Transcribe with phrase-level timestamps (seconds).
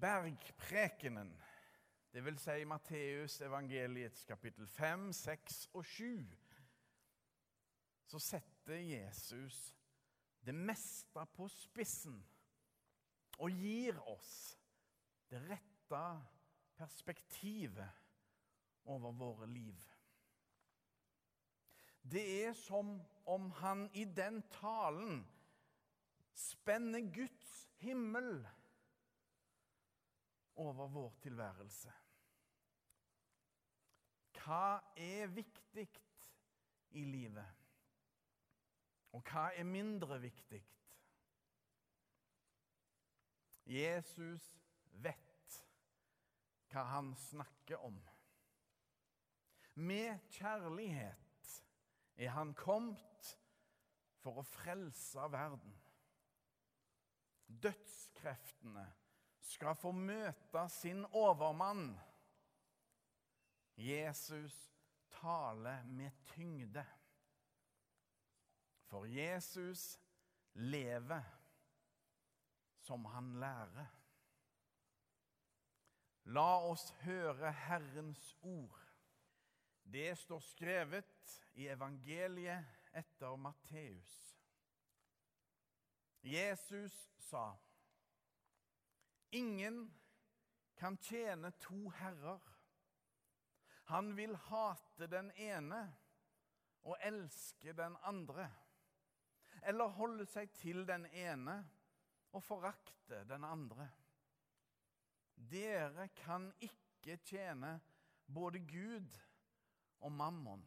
[0.00, 1.30] bergprekenen,
[2.12, 6.24] vil si Matteus evangeliets kapittel 5, 6 og 7,
[8.10, 9.76] så setter Jesus
[10.46, 12.16] det meste på spissen
[13.38, 14.32] og gir oss
[15.30, 16.02] det rette
[16.80, 18.00] perspektivet
[18.90, 19.76] over våre liv.
[22.02, 22.96] Det er som
[23.28, 25.20] om han i den talen
[26.34, 28.40] spenner Guds himmel
[30.60, 31.92] over vår tilværelse.
[34.40, 35.88] Hva er viktig
[36.96, 37.56] i livet?
[39.12, 40.60] Og hva er mindre viktig?
[43.70, 44.46] Jesus
[45.04, 45.58] vet
[46.70, 47.98] hva han snakker om.
[49.80, 51.52] Med kjærlighet
[52.20, 53.34] er han kommet
[54.20, 55.76] for å frelse verden.
[57.50, 58.86] Dødskreftene
[59.40, 61.92] skal få møte sin overmann.
[63.76, 64.56] Jesus
[65.10, 66.84] taler med tyngde.
[68.90, 70.00] For Jesus
[70.52, 71.22] lever
[72.80, 73.86] som han lærer.
[76.24, 78.76] La oss høre Herrens ord.
[79.82, 84.12] Det står skrevet i evangeliet etter Matteus.
[86.22, 87.54] Jesus sa,
[89.32, 89.94] 'Ingen
[90.76, 92.56] kan tjene to herrer.'
[93.90, 95.80] Han vil hate den ene
[96.82, 98.46] og elske den andre,
[99.66, 101.56] eller holde seg til den ene
[102.32, 103.88] og forakte den andre.
[105.50, 107.80] Dere kan ikke tjene
[108.34, 109.18] både Gud
[110.00, 110.62] og mammon.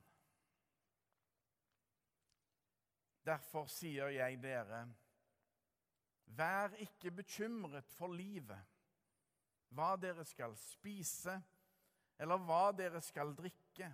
[3.23, 4.83] Derfor sier jeg dere,
[6.26, 8.60] vær ikke bekymret for livet,
[9.74, 11.36] hva dere skal spise,
[12.22, 13.90] eller hva dere skal drikke.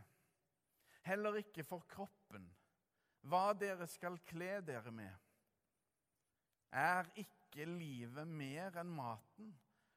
[1.08, 2.46] Heller ikke for kroppen,
[3.22, 5.16] hva dere skal kle dere med.
[6.76, 9.54] Er ikke livet mer enn maten,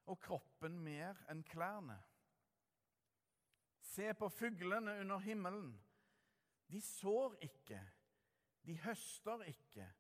[0.09, 1.99] og kroppen mer enn klærne?
[3.93, 5.75] Se på fuglene under himmelen.
[6.73, 7.81] De sår ikke,
[8.65, 9.91] de høster ikke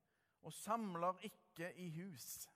[0.42, 2.48] og samler ikke i hus.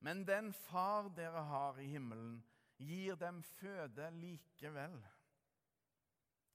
[0.00, 2.44] Men den far dere har i himmelen,
[2.78, 4.98] gir dem føde likevel.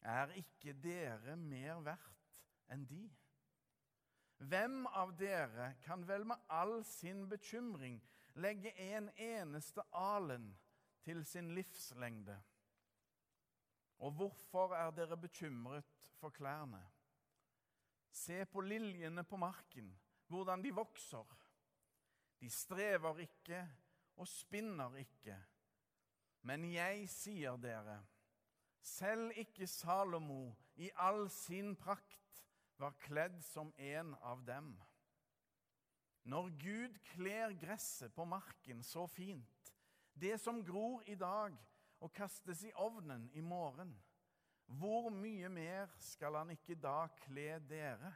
[0.01, 3.03] Er ikke dere mer verdt enn de?
[4.41, 7.99] Hvem av dere kan vel med all sin bekymring
[8.41, 10.47] legge en eneste alen
[11.05, 12.37] til sin livslengde?
[14.01, 15.85] Og hvorfor er dere bekymret
[16.17, 16.81] for klærne?
[18.11, 19.91] Se på liljene på marken,
[20.31, 21.37] hvordan de vokser.
[22.41, 23.61] De strever ikke
[24.17, 25.35] og spinner ikke.
[26.47, 27.99] Men jeg sier dere,
[28.81, 32.41] selv ikke Salomo i all sin prakt
[32.81, 34.71] var kledd som en av dem.
[36.25, 39.73] Når Gud kler gresset på marken så fint,
[40.13, 41.53] det som gror i dag
[42.01, 43.93] og kastes i ovnen i morgen,
[44.65, 48.13] hvor mye mer skal han ikke da kle dere,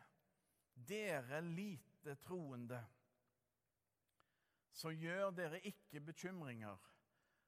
[0.75, 2.83] dere lite troende?
[4.75, 6.77] Så gjør dere ikke bekymringer,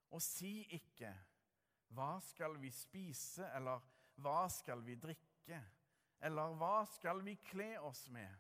[0.10, 1.12] og si ikke
[1.96, 3.84] hva skal vi spise, eller
[4.24, 5.60] hva skal vi drikke,
[6.24, 8.32] eller hva skal vi kle oss med?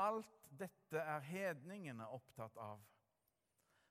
[0.00, 2.80] Alt dette er hedningene opptatt av.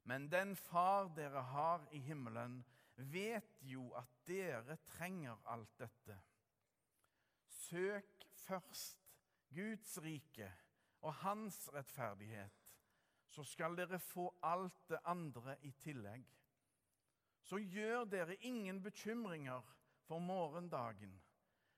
[0.03, 2.61] Men den far dere har i himmelen,
[2.95, 6.17] vet jo at dere trenger alt dette.
[7.47, 8.99] Søk først
[9.53, 10.49] Guds rike
[11.01, 12.57] og hans rettferdighet,
[13.31, 16.25] så skal dere få alt det andre i tillegg.
[17.41, 19.61] Så gjør dere ingen bekymringer
[20.05, 21.15] for morgendagen.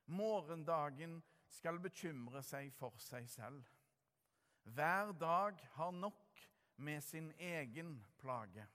[0.05, 3.63] Morgendagen skal bekymre seg for seg selv.
[4.63, 6.41] Hver dag har nok
[6.75, 8.65] med sin egen plage.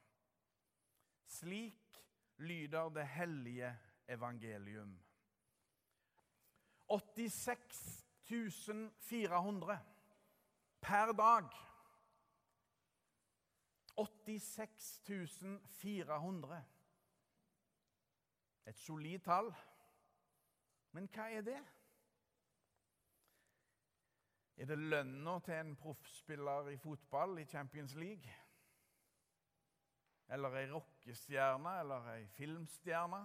[1.26, 2.00] Slik
[2.38, 3.74] lyder det hellige
[4.08, 4.98] evangelium.
[6.88, 8.04] 86
[9.00, 9.78] 400
[10.80, 11.48] per dag.
[13.96, 15.00] 86
[15.80, 16.64] 400.
[18.66, 19.50] Et solid tall.
[20.92, 21.58] Men hva er det?
[24.58, 28.34] Er det lønna til en proffspiller i fotball i Champions League?
[30.28, 33.20] Eller ei rockestjerne eller ei filmstjerne?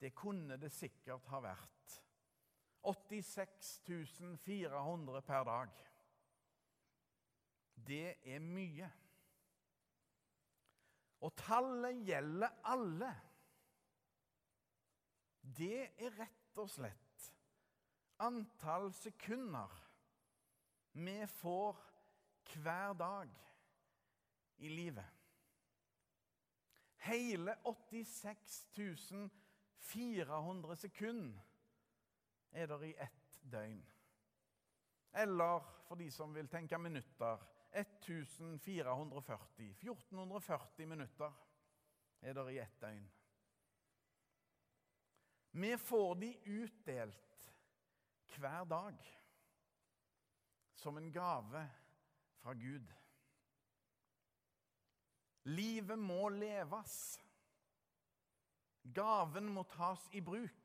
[0.00, 1.98] Det kunne det sikkert ha vært.
[2.84, 3.80] 86
[4.44, 5.70] 400 per dag.
[7.74, 8.90] Det er mye.
[11.24, 13.10] Og tallet gjelder alle.
[15.56, 17.00] Det er rett og slett
[18.24, 19.72] antall sekunder
[20.94, 21.80] vi får
[22.54, 23.30] hver dag
[24.62, 25.08] i livet.
[27.04, 28.60] Hele 86
[29.78, 31.53] 400 sekunder
[32.54, 33.82] er det i ett døgn.
[35.14, 37.42] Eller for de som vil tenke minutter
[37.74, 39.74] 1440.
[39.80, 41.32] 1440 minutter
[42.22, 43.04] er det i ett døgn.
[45.54, 47.50] Vi får de utdelt
[48.34, 48.96] hver dag
[50.74, 51.62] som en gave
[52.42, 52.90] fra Gud.
[55.44, 57.20] Livet må leves.
[58.82, 60.63] Gaven må tas i bruk.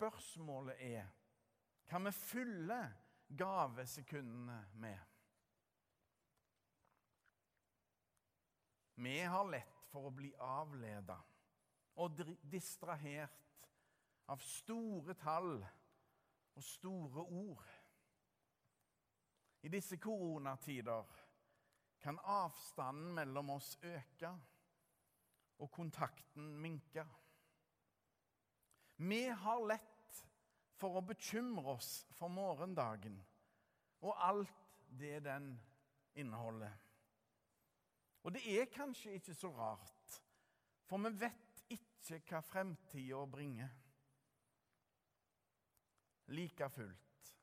[0.00, 1.08] Spørsmålet er
[1.84, 2.76] kan vi fylle
[3.36, 4.98] gavesekundene med?
[8.94, 11.18] Vi har lett for å bli avleda
[12.00, 13.68] og distrahert
[14.32, 17.68] av store tall og store ord.
[19.68, 21.12] I disse koronatider
[22.00, 24.32] kan avstanden mellom oss øke
[25.60, 27.04] og kontakten minke.
[29.00, 30.18] Vi har lett
[30.76, 33.16] for å bekymre oss for morgendagen
[34.04, 35.54] og alt det den
[36.20, 36.74] inneholder.
[38.20, 40.20] Og det er kanskje ikke så rart,
[40.84, 43.72] for vi vet ikke hva fremtida bringer.
[46.36, 47.34] Like fullt.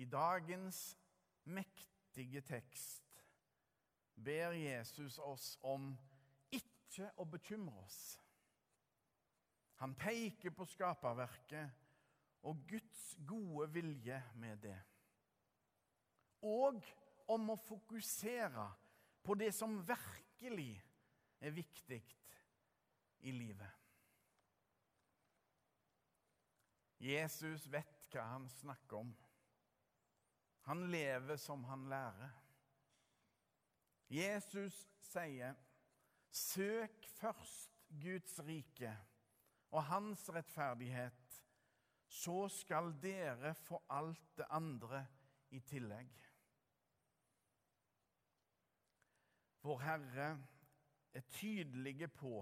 [0.00, 0.96] I dagens
[1.44, 3.26] mektige tekst
[4.16, 5.92] ber Jesus oss om
[6.48, 8.16] ikke å bekymre oss.
[9.76, 11.70] Han peker på skaperverket
[12.48, 14.78] og Guds gode vilje med det.
[16.46, 16.80] Og
[17.32, 18.66] om å fokusere
[19.26, 20.70] på det som virkelig
[21.42, 22.00] er viktig
[23.26, 23.72] i livet.
[27.02, 29.10] Jesus vet hva han snakker om.
[30.66, 32.32] Han lever som han lærer.
[34.08, 35.54] Jesus sier,
[36.30, 38.96] 'Søk først Guds rike
[39.70, 41.42] og hans rettferdighet,
[42.06, 45.06] så skal dere få alt det andre
[45.50, 46.22] i tillegg.'
[49.66, 50.28] Vår Herre
[51.16, 52.38] er tydelige på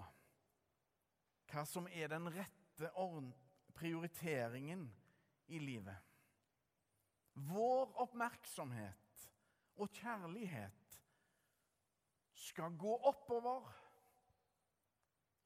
[1.49, 2.91] hva som er den rette
[3.75, 4.85] prioriteringen
[5.47, 5.97] i livet.
[7.35, 9.25] Vår oppmerksomhet
[9.81, 11.01] og kjærlighet
[12.45, 13.73] skal gå oppover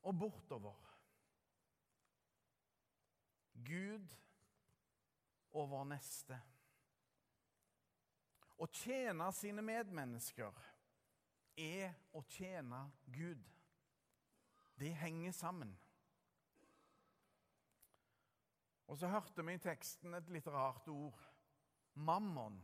[0.02, 0.87] og bortover.
[3.64, 4.14] Gud
[5.56, 6.38] og vår neste.
[8.58, 10.64] Å tjene sine medmennesker
[11.58, 12.80] er å tjene
[13.14, 13.44] Gud.
[14.78, 15.74] Det henger sammen.
[18.88, 21.18] Og så hørte vi i teksten et litt rart ord.
[21.94, 22.56] Mammon.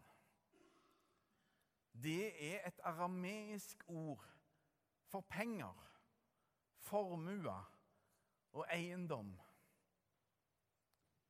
[1.95, 4.23] Det er et arameisk ord
[5.11, 5.75] for penger,
[6.83, 7.55] formue
[8.55, 9.35] og eiendom.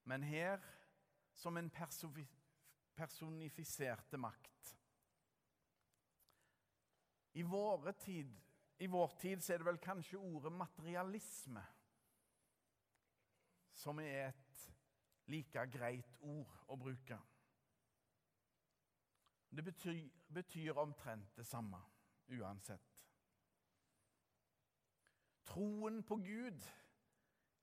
[0.05, 0.61] Men her
[1.35, 1.71] som en
[2.95, 4.77] personifiserte makt.
[7.32, 7.43] I,
[7.99, 8.41] tid,
[8.79, 11.65] I vår tid så er det vel kanskje ordet materialisme
[13.75, 14.67] som er et
[15.27, 17.19] like greit ord å bruke.
[19.51, 19.99] Det betyr,
[20.34, 21.81] betyr omtrent det samme
[22.32, 22.94] uansett.
[25.44, 26.65] Troen på Gud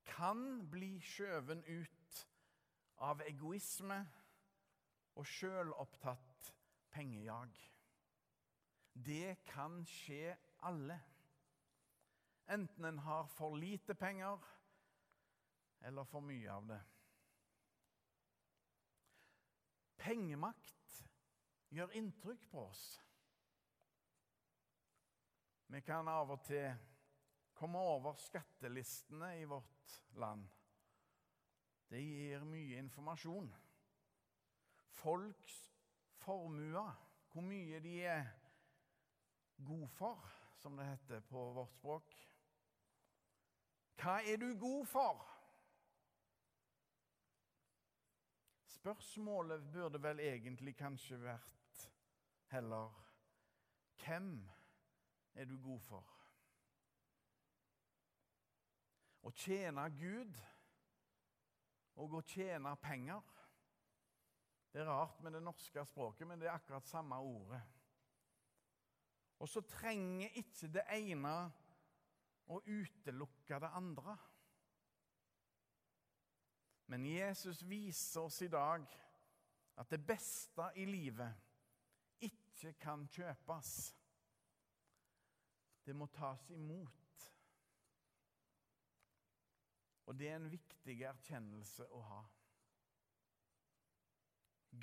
[0.05, 2.00] kan bli skjøven ut
[3.01, 3.97] av egoisme
[5.17, 6.51] og sjølopptatt
[6.93, 7.51] pengejag.
[8.93, 10.35] Det kan skje
[10.67, 10.99] alle.
[12.51, 14.41] Enten en har for lite penger
[15.87, 16.79] eller for mye av det.
[20.01, 21.01] Pengemakt
[21.71, 22.85] gjør inntrykk på oss.
[25.71, 26.73] Vi kan av og til
[27.55, 30.43] komme over skattelistene i vårt land.
[31.91, 33.49] Det gir mye informasjon.
[34.87, 35.57] Folks
[36.23, 36.93] formuer,
[37.31, 38.29] hvor mye de er
[39.65, 42.15] god for, som det heter på vårt språk.
[43.99, 45.27] Hva er du god for?
[48.65, 51.83] Spørsmålet burde vel egentlig kanskje vært
[52.55, 52.95] heller
[54.05, 54.31] hvem
[55.33, 56.07] er du god for?
[59.21, 60.39] Å tjene Gud
[62.01, 63.21] og å tjene penger.
[64.71, 67.61] Det er rart med det norske språket, men det er akkurat samme ordet.
[69.41, 71.33] Og så trenger ikke det ene
[72.51, 74.15] å utelukke det andre.
[76.91, 78.85] Men Jesus viser oss i dag
[79.81, 83.71] at det beste i livet ikke kan kjøpes.
[85.85, 87.30] Det må tas imot.
[90.11, 92.17] Og det er en viktig erkjennelse å ha.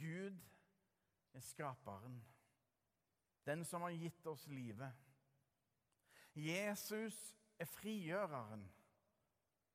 [0.00, 0.38] Gud
[1.36, 2.14] er skaperen,
[3.44, 5.04] den som har gitt oss livet.
[6.32, 7.18] Jesus
[7.60, 8.64] er frigjøreren,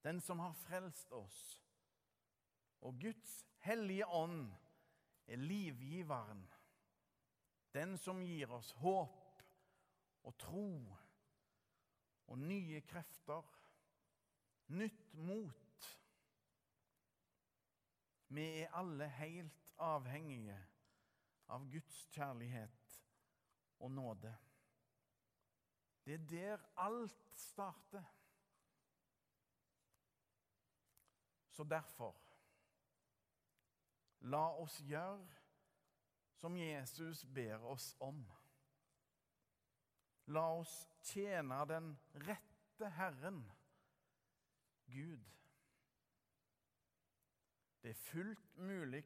[0.01, 1.39] den som har frelst oss.
[2.81, 4.48] Og Guds hellige ånd
[5.29, 6.48] er livgiveren,
[7.77, 9.45] den som gir oss håp
[10.25, 10.72] og tro
[12.25, 13.45] og nye krefter,
[14.67, 15.89] nytt mot.
[18.27, 20.58] Vi er alle helt avhengige
[21.53, 23.00] av Guds kjærlighet
[23.79, 24.36] og nåde.
[26.05, 28.03] Det er der alt starter.
[31.50, 32.17] Så derfor
[34.24, 35.41] La oss gjøre
[36.39, 38.22] som Jesus ber oss om.
[40.32, 40.72] La oss
[41.03, 41.89] tjene den
[42.24, 43.41] rette Herren,
[44.86, 45.32] Gud.
[47.84, 49.04] Det er fullt mulig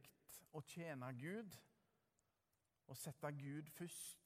[0.54, 1.56] å tjene Gud
[2.88, 4.24] og sette Gud først.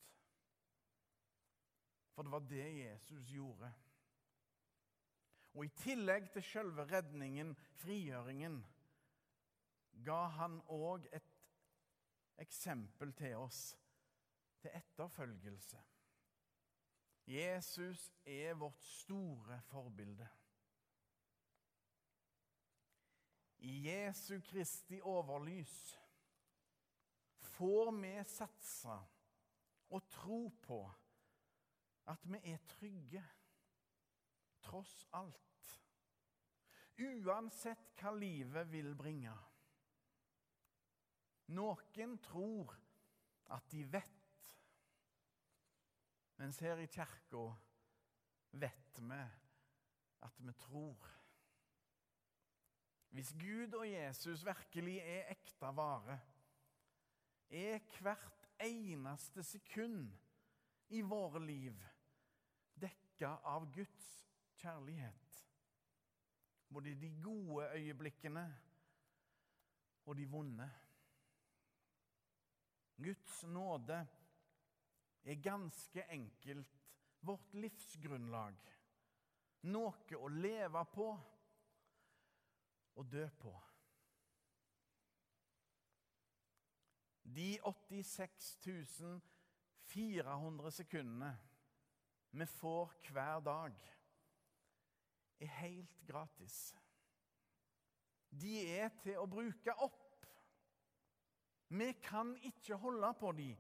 [2.12, 3.72] For det var det Jesus gjorde.
[5.54, 8.60] Og i tillegg til selve redningen, frigjøringen,
[10.06, 11.32] ga han òg et
[12.42, 13.64] eksempel til oss
[14.62, 15.82] til etterfølgelse.
[17.28, 20.28] Jesus er vårt store forbilde.
[23.48, 25.76] I Jesu Kristi overlys
[27.38, 28.96] får vi satse
[29.94, 30.80] og tro på
[32.10, 33.22] at vi er trygge,
[34.66, 35.70] tross alt.
[37.02, 39.34] Uansett hva livet vil bringe.
[41.54, 42.74] Noen tror
[43.54, 44.52] at de vet,
[46.42, 47.46] mens her i kirka
[48.58, 49.24] vet vi
[50.26, 51.21] at vi tror.
[53.12, 56.20] Hvis Gud og Jesus virkelig er ekte vare,
[57.52, 60.06] er hvert eneste sekund
[60.96, 61.76] i våre liv
[62.80, 64.08] dekka av Guds
[64.62, 65.40] kjærlighet.
[66.72, 68.46] Både de gode øyeblikkene
[70.06, 70.70] og de vonde.
[73.02, 74.00] Guds nåde
[75.24, 76.80] er ganske enkelt
[77.28, 78.56] vårt livsgrunnlag.
[79.68, 81.12] Noe å leve på
[82.96, 83.54] og dø på.
[87.24, 89.22] De 86
[89.92, 91.32] 400 sekundene
[92.32, 93.74] vi får hver dag,
[95.40, 96.76] er helt gratis.
[98.32, 100.28] De er til å bruke opp.
[101.72, 103.58] Vi kan ikke holde på dem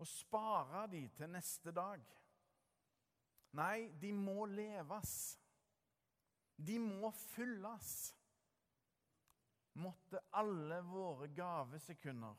[0.00, 2.02] og spare dem til neste dag.
[3.56, 5.14] Nei, de må leves.
[6.56, 8.12] De må fylles.
[9.74, 12.38] Måtte alle våre gavesekunder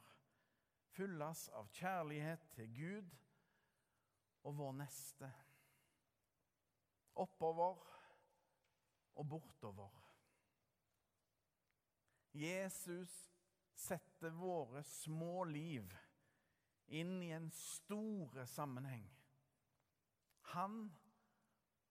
[0.96, 3.16] fylles av kjærlighet til Gud
[4.48, 5.30] og vår neste.
[7.20, 7.84] Oppover
[9.16, 10.02] og bortover.
[12.36, 13.12] Jesus
[13.76, 15.92] setter våre små liv
[16.88, 19.08] inn i en store sammenheng.
[20.56, 20.84] Han,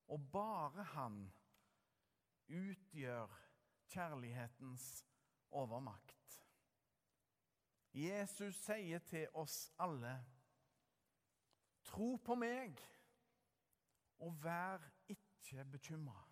[0.09, 1.25] og bare han,
[2.49, 3.33] utgjør
[3.93, 4.87] kjærlighetens
[5.55, 6.15] overmakt.
[7.95, 10.17] Jesus sier til oss alle,
[11.87, 12.81] tro på meg
[14.25, 14.83] og vær
[15.15, 16.25] ikke bekymra.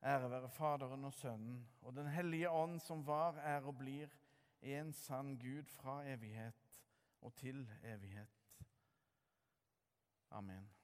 [0.00, 4.08] Ære være Faderen og Sønnen og Den hellige ånd, som var, er og blir
[4.62, 6.82] en sann Gud fra evighet
[7.20, 8.64] og til evighet.
[10.30, 10.79] Amen.